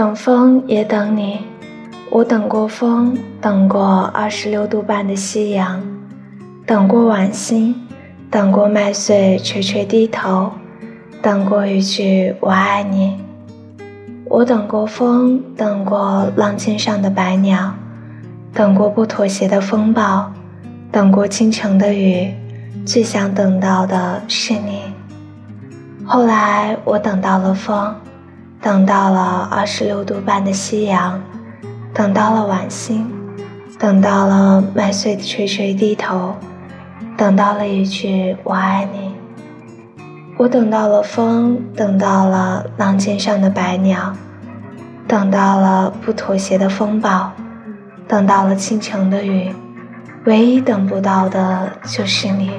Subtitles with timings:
[0.00, 1.40] 等风也等你，
[2.08, 5.78] 我等过风，等过二十六度半的夕阳，
[6.64, 7.74] 等过晚星，
[8.30, 10.52] 等过麦穗垂垂低头，
[11.20, 13.20] 等过一句我爱你。
[14.24, 17.74] 我等过风，等过浪尖上的白鸟，
[18.54, 20.32] 等过不妥协的风暴，
[20.90, 22.32] 等过倾城的雨，
[22.86, 24.80] 最想等到的是你。
[26.06, 27.94] 后来我等到了风。
[28.62, 31.18] 等到了二十六度半的夕阳，
[31.94, 33.10] 等到了晚星，
[33.78, 36.34] 等到了麦穗垂垂低头，
[37.16, 39.14] 等到了一句我爱你。
[40.36, 44.12] 我等到了风，等到了浪尖上的白鸟，
[45.08, 47.32] 等到了不妥协的风暴，
[48.06, 49.54] 等到了倾城的雨，
[50.26, 52.50] 唯一等不到的就是你。